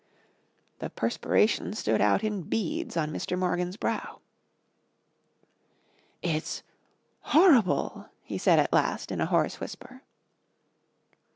The 0.79 0.89
perspiration 0.89 1.73
stood 1.75 2.01
out 2.01 2.23
in 2.23 2.41
beads 2.41 2.97
on 2.97 3.11
Mr. 3.11 3.37
Morgan's 3.37 3.77
brow. 3.77 4.19
"It's 6.23 6.63
horrible," 7.19 8.09
he 8.23 8.39
said 8.39 8.57
at 8.57 8.73
last 8.73 9.11
in 9.11 9.21
a 9.21 9.27
hoarse 9.27 9.59
whisper. 9.59 10.01